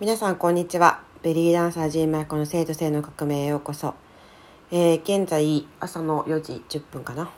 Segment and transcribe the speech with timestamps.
[0.00, 1.02] 皆さんこんにちは。
[1.24, 3.96] ベリーダンサージーマイコの生徒性の革命へようこそ、
[4.70, 7.28] えー、現在朝の4時10分かな。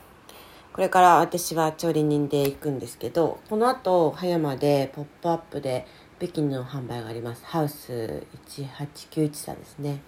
[0.75, 5.87] これから私は調理人で行くんですけどこの後葉山でポップアップで
[6.19, 7.47] 北京の販売があります。
[7.47, 10.03] ハウス1891さんですね。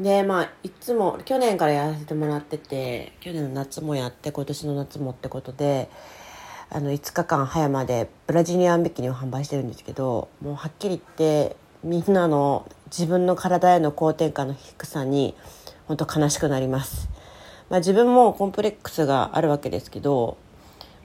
[0.00, 5.90] でまあいつも去年からやらせてもらってて去年の夏もやって今年の夏もってことで
[6.72, 15.34] あの5日間葉山でブラジリアンビキニを販売してるんですけどもうはっきり言ってみんなの自分の体への好転感の低さに
[15.88, 17.08] 本当悲しくなります、
[17.70, 20.36] まあ、自分もコンプレックスがあるわけですけど、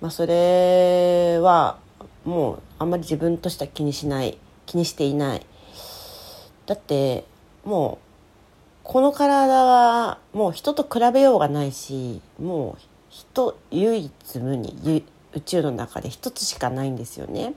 [0.02, 1.80] まあ、それは
[2.26, 4.38] もうあんまり自分としては気にしない
[4.68, 5.46] 気にしていない。
[6.66, 7.26] だって
[7.64, 8.06] もう
[8.84, 15.04] この体はもう人と比べようがないしもう人唯一無二
[15.36, 17.54] 宇宙の中で一つしかないんですよね。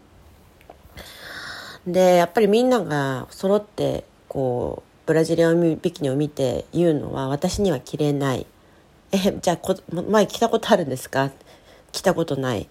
[1.87, 8.47] でやっぱりみんなが揃ってこうブラジリアンビキニを見て言うのは私には着れない。
[9.13, 9.75] えじゃあこ
[10.11, 11.31] 前着たことあるんですか？
[11.93, 12.69] 着たことない。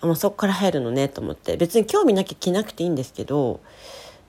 [0.00, 1.56] あもうそこから入るのねと思って。
[1.56, 3.60] 別に興味なきゃ着なくていいんですけど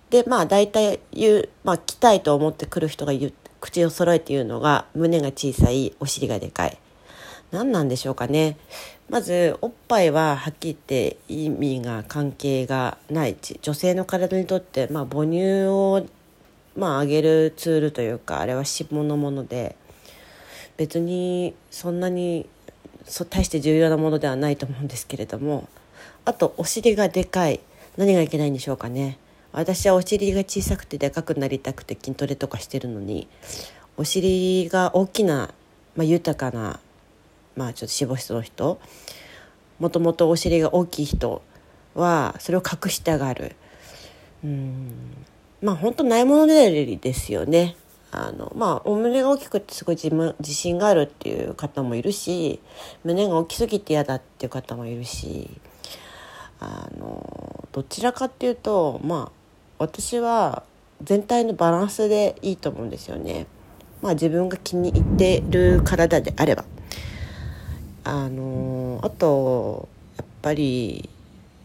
[0.09, 6.77] でまあ大体言う、まあ、着たいと思ってくる人が言う口を揃えて言うのが胸が小さいお尻がでかい。
[7.51, 8.57] 何なんでしょうかね。
[9.09, 13.37] まずおっぱいははっきり言って意味が関係がない。
[13.61, 16.05] 女性の体にとって、まあ、母乳を、
[16.75, 19.75] まあ、上げるツールというかあれは脂肪のもので
[20.75, 22.47] 別にそんなに
[23.05, 25.67] そ大して重要なものではないと思うんですけれども
[26.25, 27.61] あとお尻がでかい。
[27.97, 29.17] 何がいけないんでしょうかね。
[29.51, 33.27] 私はお尻が小さくてでかくなりたくて筋トレとかしてるのに
[33.95, 35.49] お尻が大きな、
[35.95, 36.79] まあ、豊かな
[37.57, 38.79] まあちょっと脂肪質の人。
[39.79, 41.41] もともとお尻が大きい人
[41.93, 43.55] はそれを隠したがる。
[44.43, 44.93] うん。
[45.61, 47.75] まあ本当ないものねだりですよね。
[48.11, 52.61] あのまあお胸が大きくてすごい自自信があるっていう方もいるし
[53.03, 55.49] 胸が大きすぎて嫌だっていう方もいるし。
[56.59, 59.31] あのどちらかっていうとまあ
[59.77, 60.63] 私は
[61.03, 63.45] 全体のバランスでいいと思うんですよね。
[64.01, 66.65] まあ自分が気に入ってる体であれば。
[68.09, 71.09] あのあとやっぱり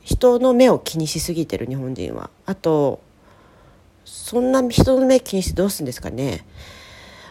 [0.03, 2.31] 人の目を気にしすぎてる日本人は。
[2.47, 3.01] あと
[4.05, 6.45] そんな人の目気にしてどうするんですかね。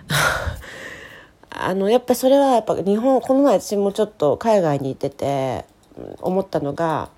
[1.50, 5.66] あのやっぱそれはやっぱ日本この前私もちょっと海外に行ってて
[6.22, 7.10] 思ったのが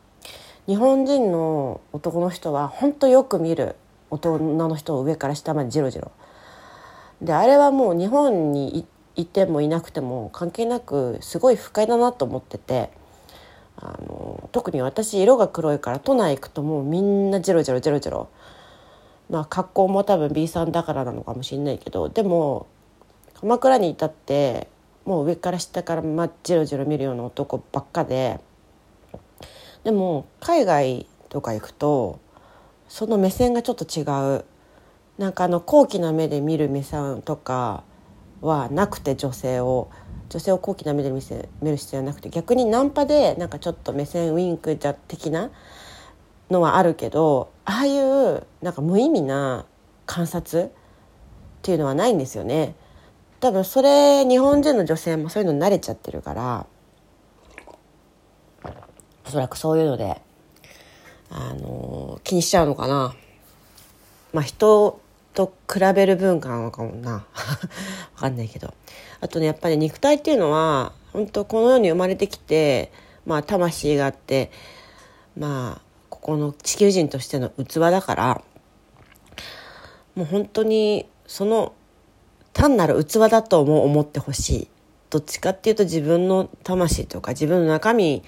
[0.67, 3.75] 日本人の男の人は本当よく見る
[4.09, 6.11] 大人の人を上から下までジロジロ。
[7.21, 8.85] であれはもう日本に
[9.15, 12.89] いてもいなくても関係なくすごい不快だなと思ってて
[13.77, 18.29] あの特に私色が黒いから都内行くともうみんなジロジロジロジロ。
[19.29, 22.67] まあ格好も多分 B さんだからなのかもしれないけどでも
[23.39, 24.67] 鎌倉にいたって
[25.05, 28.39] もう上から下からまあジロジロ見るような男ばっかで
[29.83, 32.19] でも海外とか行くと
[32.87, 34.03] その目線がちょっと違
[34.37, 34.45] う。
[35.17, 37.83] なんかあの高貴な目で見る目線とか
[38.43, 39.89] はなくて女性を
[40.29, 45.51] 女性を高貴な目で見せ見る必要はなくて逆にナンパでなんかちょっと目線ウィンクじゃ的な
[46.49, 49.65] のはあるけどああいうなんか無意味な
[50.05, 50.69] 観察っ
[51.61, 52.75] ていうのはないんですよね。
[53.39, 56.65] 多分それ日本人の女性もそういうの慣れちゃってるから
[59.25, 60.21] おそらくそういうので
[61.29, 63.15] あの気にしちゃうのかな。
[64.31, 64.99] まあ人
[65.33, 67.11] と比べる文化なのかもな。
[68.15, 68.73] わかんないけど。
[69.19, 72.91] あとねやっぱり肉体っていうのは本当この世に生まれてきて
[73.25, 74.51] まあ魂があって
[75.37, 78.41] まあここの地球人としての器だから
[80.15, 81.73] もう本当にその
[82.51, 84.67] 単なる器だとも思ってほしい。
[85.09, 88.23] どっちかっていうと自分の魂とか自分の中身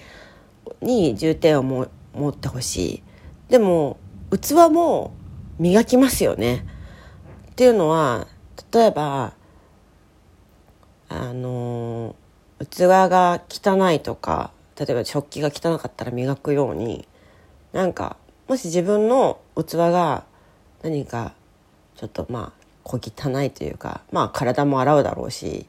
[0.80, 3.02] に重点をも持ってほしい。
[3.48, 3.98] でも
[4.30, 5.12] 器も
[5.58, 6.66] 磨きますよね。
[7.56, 8.26] っていうのは
[8.70, 9.32] 例えば
[11.08, 12.14] あの
[12.60, 17.08] 器が汚いとか例えば食器が汚かったら磨くように
[17.72, 20.24] なんかもし自分の器が
[20.82, 21.32] 何か
[21.94, 25.64] ちょっとまあ小汚いというかまあ体も洗うだろうし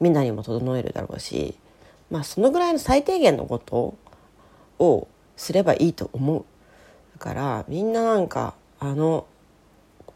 [0.00, 1.56] みんなにも整えるだろうし
[2.10, 3.96] まあそのぐらいの最低限のこと
[4.78, 5.08] を
[5.38, 6.44] すればいいと思う。
[7.18, 9.24] だからみんななんかあの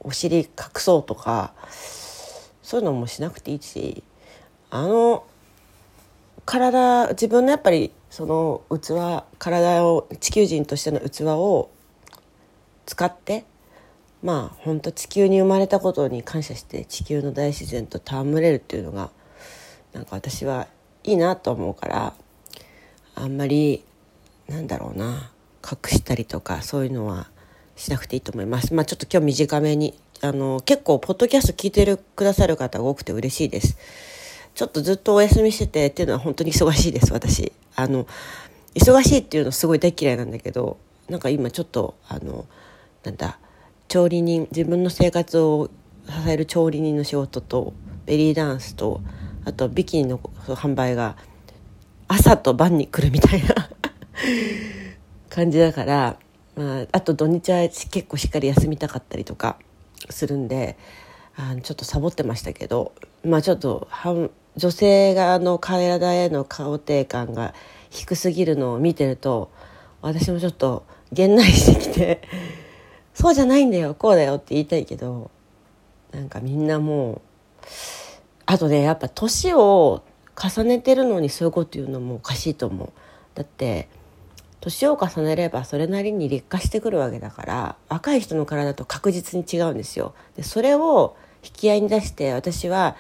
[0.01, 0.47] お尻隠
[0.77, 1.53] そうとか
[2.63, 4.03] そういうのもしなくていいし
[4.71, 5.25] あの
[6.45, 11.71] 体自分のやっぱりその器体を地球人としての器を
[12.87, 13.45] 使って
[14.23, 19.11] まあ本当地球に生まれたことに感謝して地球の大自然と戯れるっていうのが
[19.93, 20.69] なんか私は
[21.05, 22.15] いいなと思うから
[23.15, 23.85] あんまり
[24.49, 25.31] なんだろうな
[25.65, 27.29] 隠したりとかそういうのは
[27.77, 28.75] しなくていいと思います。
[28.75, 33.77] まあちょっと今日短めにあの結構ポッドキャスト聞いてるくださる方が多くて嬉しいです。
[34.55, 37.53] ちょっとずっとお休みしててっていうのは本当に忙しいです私。
[37.77, 38.07] あの
[38.75, 40.79] 忙しいっていうのすごい大嫌いなんだけど
[41.09, 42.47] なんか今ちょっとあの
[43.05, 43.39] なんだ
[43.89, 45.71] 調理人自分の生活を
[46.09, 47.75] 支える調理人の仕事と
[48.07, 49.03] ベリーダンスと
[49.45, 51.17] あとビキニの販売が
[52.09, 53.71] 朝と晩に来るみたいな
[55.29, 56.19] 感じだから、
[56.57, 59.59] まあ、あと土日は結構しっかり休みたかったりとか
[60.11, 60.77] するんで
[61.37, 62.93] あちょっとサボってましたけど
[63.25, 63.89] まあちょっと
[64.57, 67.55] 女性側の体への肯定感が
[67.91, 69.51] 低すぎるのを見てると
[70.01, 72.23] 私もちょっとげんなりしてきて
[73.13, 75.31] そうじゃないんだよこうだよって言いたいけど
[76.13, 77.21] なんかみんなもう
[78.47, 80.03] あとねやっぱ年を
[80.41, 82.89] 重ねてるのにそういうこと言うのもおかしいと思う。
[83.35, 83.89] だって
[84.67, 90.13] 年を重ねればそれなりに劣化してくるわけだから若い人の体と確実に違うんですよ。
[90.37, 92.97] でそれを引き合いに出して私は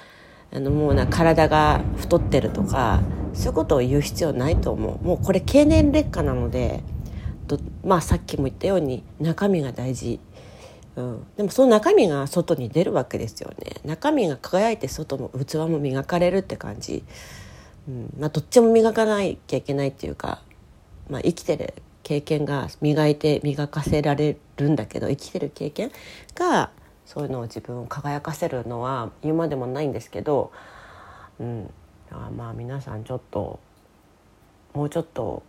[0.53, 3.01] あのもうな体が太ってるとか
[3.35, 5.05] そういうことを言う必要ないと思う。
[5.05, 6.85] もうこれ経年劣化なので
[7.49, 10.21] とまあさっきも言ったように中身が大事、
[10.95, 13.81] うん、でもその中身が外に出るわけですよね。
[13.85, 17.03] 中身が輝いて外も器も磨かれるって感じ、
[17.89, 18.15] うん。
[18.21, 20.43] まあ、どっちも磨かなきゃいけないっていうか、
[21.09, 25.91] まあ、生きてる経験が磨いて磨かせられるんだけど生きてる経験
[26.35, 26.71] が
[27.05, 30.53] そういうのを自分を輝かせるのは言うまでもないんですけど、
[31.41, 31.71] うん、
[32.11, 33.61] あまあ皆さんちょっと
[34.75, 35.43] もうちょっと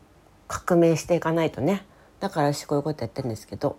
[0.48, 1.86] 革命していかないとね。
[2.20, 3.78] だから私こういうことやってるんですけど。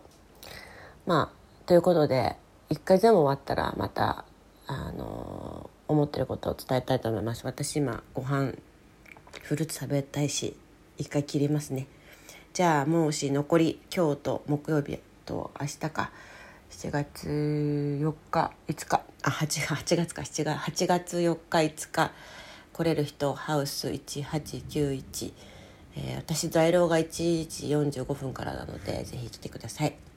[1.06, 2.36] まあということで
[2.68, 4.24] 一回全部終わったらまた
[4.66, 7.46] あの思ってることを伝えたいと思います。
[7.46, 8.52] 私今ご飯
[9.42, 10.56] フルーツ食べたいし。
[10.98, 11.86] 一回切りますね。
[12.52, 16.10] じゃあもうし残り今日と木曜日と明日か。
[16.70, 19.02] 7月4日5日。
[19.22, 20.22] あ 8, 8月か。
[20.22, 22.12] 7月8月4日5日。
[22.78, 25.32] 来れる人ハウス1891、
[25.96, 30.07] えー、私在廊が1時45分からなのでぜひ来てください。